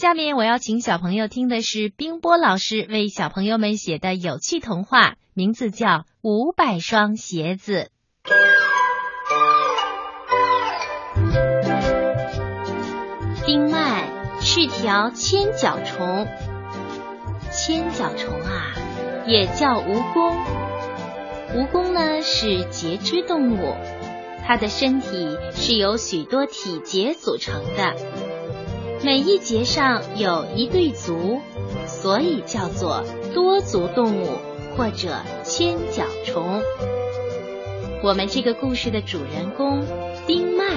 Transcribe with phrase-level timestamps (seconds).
[0.00, 5.88] 下面我要请小朋友听的是冰波老师为小朋友们写的有趣童话，名字叫
[6.22, 7.90] 《五百双鞋子》。
[13.44, 16.26] 丁曼是条千脚虫，
[17.52, 18.72] 千脚虫啊，
[19.26, 20.34] 也叫蜈蚣。
[21.54, 23.76] 蜈蚣呢是节肢动物，
[24.46, 27.94] 它的身体是由许多体节组成的。
[29.02, 31.40] 每一节上有一对足，
[31.86, 33.02] 所以叫做
[33.32, 34.28] 多足动物
[34.76, 36.60] 或者千脚虫。
[38.02, 39.86] 我们这个故事的主人公
[40.26, 40.76] 丁曼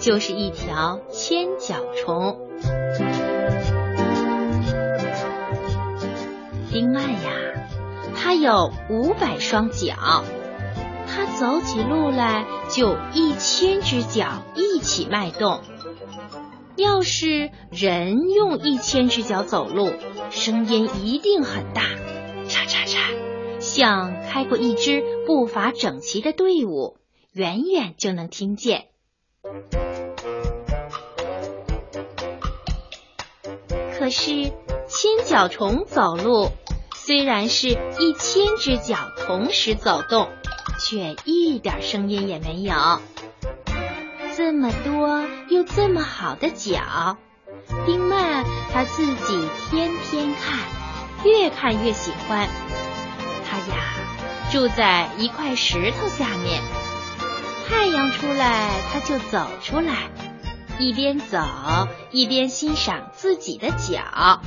[0.00, 2.38] 就是一条千脚虫。
[6.70, 7.68] 丁曼呀，
[8.14, 10.24] 它有五百双脚，
[11.06, 15.60] 它走起路来就一千只脚一起迈动。
[16.76, 19.92] 要是人用一千只脚走路，
[20.30, 21.82] 声音一定很大，
[22.48, 26.96] 嚓嚓嚓，像开过一支步伐整齐的队伍，
[27.32, 28.86] 远远就能听见。
[33.98, 34.52] 可是
[34.88, 36.48] 千脚虫走路，
[36.94, 40.28] 虽然是一千只脚同时走动，
[40.80, 42.74] 却一点声音也没有。
[44.52, 47.16] 这么多又这么好的脚，
[47.86, 50.58] 丁曼他自己天天看，
[51.24, 52.46] 越看越喜欢。
[53.48, 53.94] 他呀
[54.50, 56.62] 住在一块石头下面，
[57.66, 60.10] 太阳出来他就走出来，
[60.78, 61.38] 一边走
[62.10, 64.42] 一边欣赏自己的脚，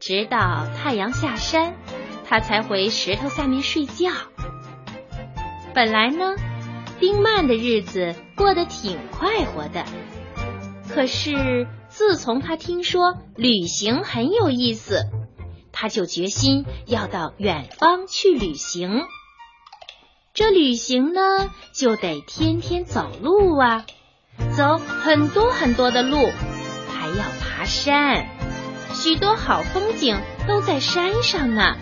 [0.00, 1.76] 直到太阳下山，
[2.28, 4.10] 他才回石头下面睡觉。
[5.72, 6.34] 本来呢。
[7.02, 9.84] 丁曼的日子过得挺快活的，
[10.88, 15.06] 可是自从他听说旅行很有意思，
[15.72, 19.02] 他就决心要到远方去旅行。
[20.32, 23.84] 这旅行呢，就得天天走路啊，
[24.56, 28.28] 走很多很多的路，还要爬山，
[28.94, 30.16] 许多好风景
[30.46, 31.76] 都在山上呢。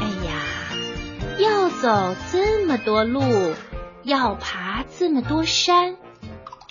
[0.00, 0.40] 哎呀，
[1.38, 3.20] 要走这么多路。
[4.04, 5.96] 要爬这么多山，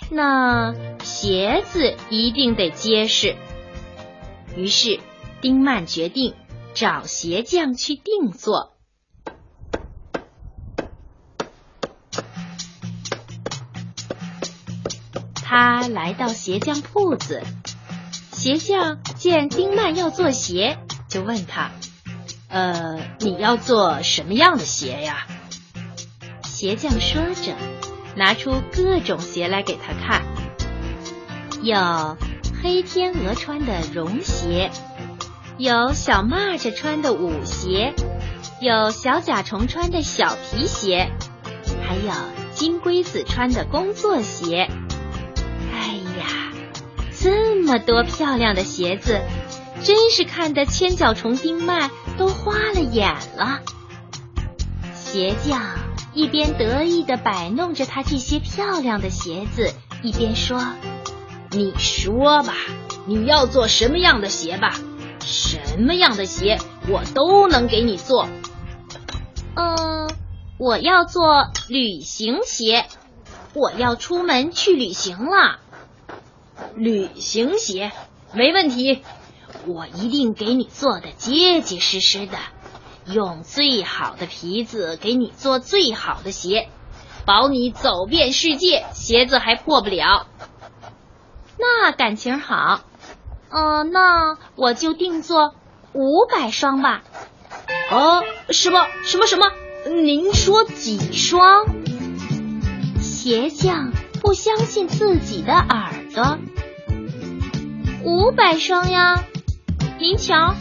[0.08, 0.72] 那
[1.02, 3.36] 鞋子一定得结实。
[4.56, 5.00] 于是，
[5.40, 6.34] 丁曼决定
[6.74, 8.76] 找鞋匠去定做。
[15.34, 17.42] 他来到鞋匠铺子，
[18.32, 20.78] 鞋匠见丁曼要做鞋，
[21.08, 21.72] 就问他
[22.48, 25.26] ：“呃，你要做什么样的鞋呀？”
[26.54, 27.52] 鞋匠说着，
[28.14, 30.22] 拿出各种鞋来给他看。
[31.62, 32.16] 有
[32.62, 34.70] 黑天鹅穿的绒鞋，
[35.58, 37.92] 有小蚂蚱穿的舞鞋，
[38.60, 41.10] 有小甲虫穿的小皮鞋，
[41.82, 42.12] 还有
[42.52, 44.68] 金龟子穿的工作鞋。
[45.72, 45.88] 哎
[46.20, 46.52] 呀，
[47.20, 49.20] 这么多漂亮的鞋子，
[49.82, 53.58] 真是看得千脚虫丁曼都花了眼了。
[54.94, 55.60] 鞋匠。
[56.14, 60.64] 一边得意的摆弄着他这些漂亮的鞋子，一边说
[61.50, 62.54] ：“你说吧，
[63.06, 64.78] 你要做什么样的鞋吧？
[65.20, 66.58] 什么样的鞋
[66.88, 68.28] 我都能给你做。
[69.56, 70.08] 嗯，
[70.56, 72.86] 我要做旅行鞋，
[73.52, 75.58] 我要出门去旅行了。
[76.76, 77.90] 旅行鞋
[78.32, 79.02] 没问题，
[79.66, 82.38] 我一定给你做的结结实实的。”
[83.06, 86.68] 用最好的皮子给你做最好的鞋，
[87.26, 90.26] 保你走遍世界，鞋子还破不了。
[91.58, 92.80] 那感情好，
[93.50, 95.54] 嗯，那我就定做
[95.92, 97.02] 五百双吧。
[97.90, 99.46] 哦，什么什么什么？
[99.86, 101.66] 您说几双？
[103.00, 103.92] 鞋匠
[104.22, 106.38] 不相信自己的耳朵。
[108.02, 109.24] 五百双呀！
[109.98, 110.54] 您瞧，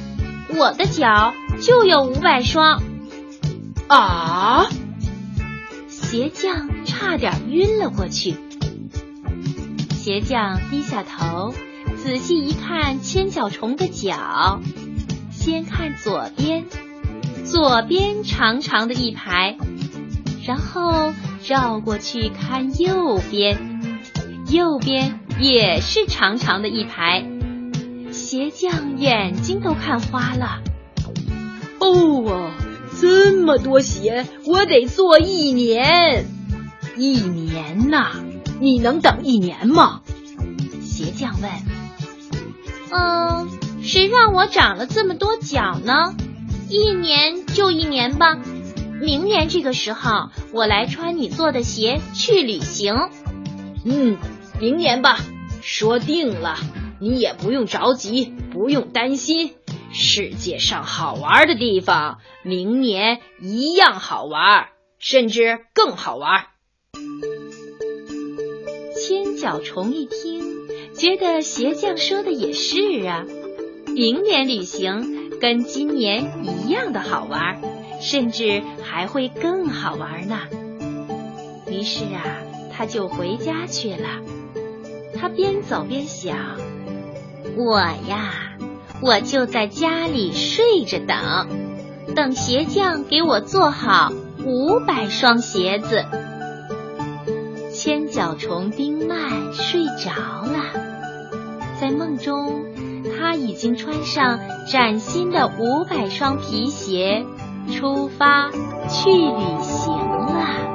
[0.57, 1.33] 我的脚。
[1.63, 2.83] 就有五百双
[3.87, 4.65] 啊！
[5.87, 8.35] 鞋匠差点晕了过去。
[9.91, 11.53] 鞋匠低下头，
[11.95, 14.59] 仔细一看千脚虫的脚，
[15.31, 16.65] 先看左边，
[17.45, 19.55] 左边长长的一排，
[20.45, 21.13] 然后
[21.47, 23.79] 绕过去看右边，
[24.51, 27.25] 右边也是长长的一排。
[28.11, 30.59] 鞋匠眼睛都看花了。
[31.83, 32.51] 哦，
[33.01, 36.25] 这么多鞋，我得做一年。
[36.95, 38.11] 一年呐，
[38.61, 40.01] 你能等一年吗？
[40.81, 41.51] 鞋匠问。
[42.89, 43.49] 嗯，
[43.81, 46.15] 谁让我长了这么多脚呢？
[46.69, 48.39] 一年就一年吧，
[49.01, 52.95] 明年这个时候我来穿你做的鞋去旅行。
[53.83, 54.17] 嗯，
[54.59, 55.19] 明年吧，
[55.61, 56.55] 说定了。
[56.99, 59.55] 你也不用着急，不用担心。
[59.93, 66.47] 世界上好玩的地方，明年一样好玩，甚至更好玩。
[68.99, 73.23] 千脚虫一听，觉得鞋匠说的也是啊，
[73.87, 75.21] 明年旅行。
[75.39, 77.61] 跟今年一样的好玩，
[77.99, 80.39] 甚至还会更好玩呢。
[81.67, 82.23] 于是啊，
[82.71, 84.21] 他就回家去了。
[85.19, 86.37] 他边走边想：
[87.57, 88.52] 我呀，
[89.03, 94.13] 我就在家里睡着等，等鞋匠给我做好
[94.45, 96.05] 五百双鞋子。
[97.73, 99.15] 千脚虫丁麦
[99.51, 100.11] 睡着
[100.45, 100.63] 了，
[101.81, 102.63] 在梦中。
[103.19, 104.39] 他已经穿上
[104.71, 107.25] 崭新的五百双皮鞋，
[107.71, 110.72] 出发去旅行了。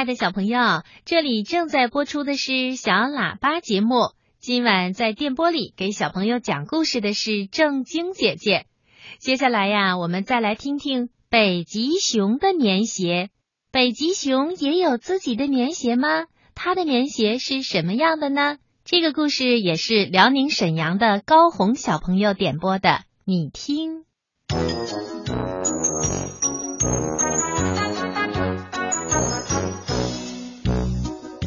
[0.00, 4.12] 爱的小朋友，这里正在播出的是小喇叭节目。
[4.38, 8.64] 今晚在电波里给小朋友讲故事的是正晶姐姐。
[9.18, 13.28] 接下来呀，我们再来听听北极熊的棉鞋。
[13.70, 16.24] 北极熊也有自己的棉鞋吗？
[16.54, 18.56] 它的棉鞋是什么样的呢？
[18.86, 24.06] 这个故事也是辽宁沈阳的高红小朋友点播的，你听。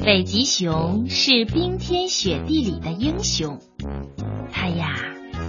[0.03, 3.61] 北极熊是冰天雪地里的英雄，
[4.51, 4.97] 它呀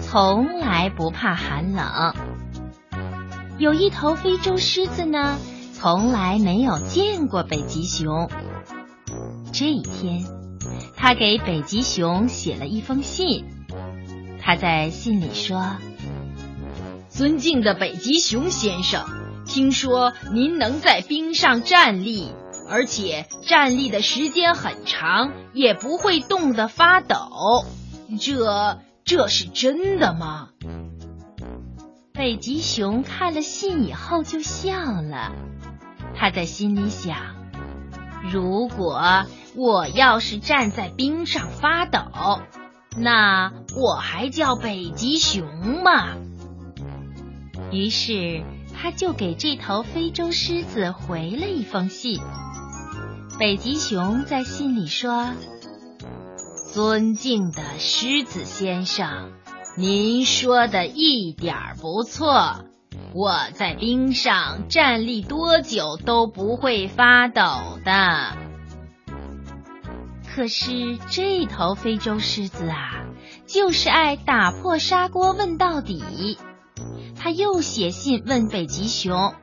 [0.00, 2.14] 从来不怕寒冷。
[3.58, 5.38] 有一头非洲狮子呢，
[5.72, 8.30] 从来没有见过北极熊。
[9.52, 10.24] 这一天，
[10.96, 13.46] 他给北极熊写了一封信。
[14.40, 15.78] 他在信里说
[17.10, 19.04] ：“尊敬的北极熊先生，
[19.46, 22.28] 听说您能在冰上站立。”
[22.68, 27.16] 而且站立的时间很长，也不会冻得发抖，
[28.20, 30.48] 这这是真的吗？
[32.12, 34.72] 北极熊看了信以后就笑
[35.02, 35.32] 了，
[36.14, 37.16] 他在心里想：
[38.30, 39.24] 如果
[39.56, 42.00] 我要是站在冰上发抖，
[42.96, 46.14] 那我还叫北极熊吗？
[47.72, 52.20] 于是他就给这头非洲狮子回了一封信。
[53.36, 55.32] 北极熊在信里说
[56.72, 59.32] ：“尊敬的狮子先生，
[59.76, 62.64] 您说的一点儿不错。
[63.12, 67.42] 我在冰上站立多久都不会发抖
[67.84, 68.36] 的。
[70.32, 73.04] 可是这头非洲狮子啊，
[73.46, 76.38] 就是爱打破砂锅问到底。
[77.16, 79.34] 他又写信问北极熊。”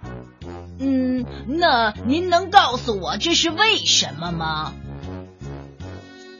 [0.83, 4.73] 嗯，那您能告诉我这是为什么吗？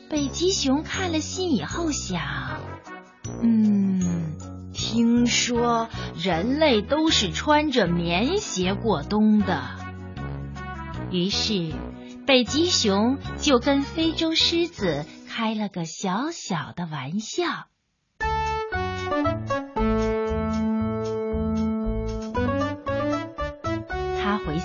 [0.10, 2.21] 北极熊看了信以后想，
[3.43, 4.36] 嗯，
[4.74, 9.62] 听说人类都是穿着棉鞋过冬的，
[11.12, 11.71] 于是
[12.25, 17.71] 北极熊就跟非洲狮子开了个小小的玩笑。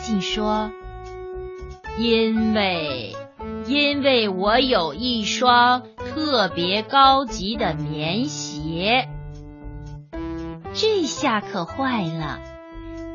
[0.07, 0.71] 信说
[1.99, 3.17] ：“因为，
[3.67, 9.09] 因为我有一双特别高级的棉鞋。”
[10.73, 12.39] 这下可坏了！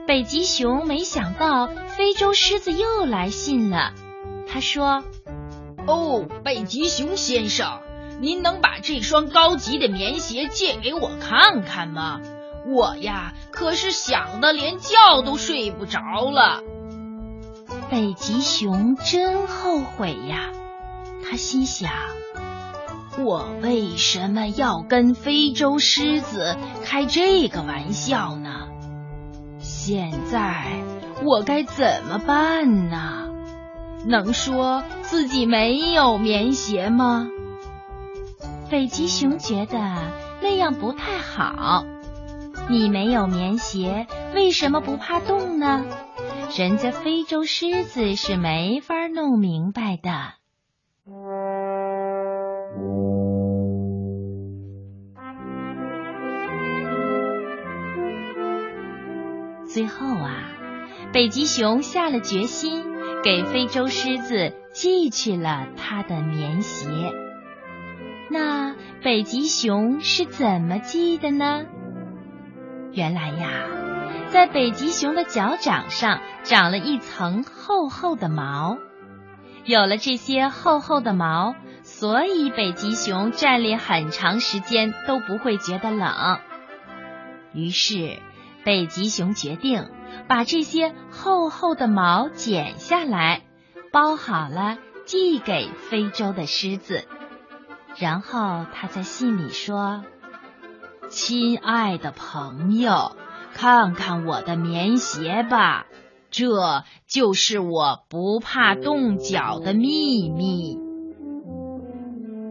[0.05, 3.93] 北极熊没想到非洲狮子又来信了。
[4.45, 5.01] 他说
[5.87, 7.79] ：“哦，北极熊先生，
[8.19, 12.19] 您能把这双高级的棉鞋借给我看看吗？
[12.67, 16.61] 我呀，可是想的连觉都睡不着了。”
[17.91, 20.51] 北极熊真后悔呀，
[21.25, 21.91] 他心想：
[23.19, 26.55] 我为什么要跟非洲狮子
[26.85, 28.69] 开这个玩笑呢？
[29.59, 30.67] 现在
[31.21, 33.27] 我该怎么办呢？
[34.07, 37.27] 能说自己没有棉鞋吗？
[38.69, 39.77] 北极熊觉得
[40.41, 41.83] 那样不太好。
[42.69, 45.83] 你没有棉鞋，为什么不怕冻呢？
[46.57, 50.33] 人家非洲狮子是没法弄明白的。
[59.65, 60.43] 最后啊，
[61.13, 62.83] 北极熊下了决心，
[63.23, 67.13] 给非洲狮子寄去了他的棉鞋。
[68.29, 71.63] 那北极熊是怎么寄的呢？
[72.91, 73.69] 原来呀，
[74.29, 78.77] 在北极熊的脚掌上长了一层厚厚的毛，
[79.65, 86.39] 有了这些厚厚的毛，所以北极熊站立很长时间都不会觉得冷。
[87.53, 88.19] 于是。
[88.63, 89.89] 北极熊决定
[90.27, 93.41] 把这些厚厚的毛剪下来，
[93.91, 97.05] 包好了寄给非洲的狮子。
[97.97, 100.03] 然后他在信里说
[101.09, 103.17] ：“亲爱的朋友，
[103.61, 105.85] 看看我的棉鞋吧，
[106.31, 110.79] 这就是我不怕冻脚的秘密。”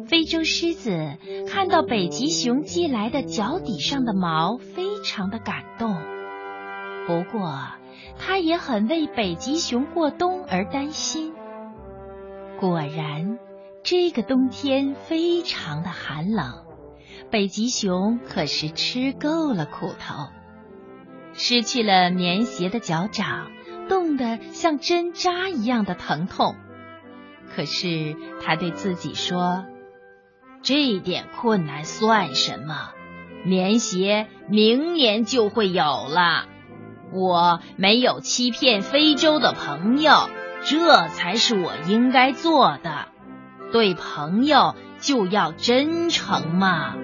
[0.06, 1.16] 非洲狮子
[1.48, 5.96] 看到北极熊寄来的脚底上的毛，非常的感动。
[7.08, 7.58] 不过，
[8.16, 11.32] 他也很为北极熊过冬而担心。
[12.60, 13.36] 果然，
[13.82, 16.66] 这个冬天非常的寒冷，
[17.32, 20.28] 北极熊可是吃够了苦头，
[21.42, 23.50] 失去了棉鞋的脚掌，
[23.88, 26.54] 冻得像针扎一样的疼痛。
[27.56, 29.64] 可是，他对自己说。
[30.62, 32.90] 这点困难算什么？
[33.46, 36.44] 棉鞋明年就会有了。
[37.10, 40.28] 我没有欺骗非洲的朋友，
[40.62, 43.08] 这才是我应该做的。
[43.72, 46.96] 对朋友就要真诚嘛。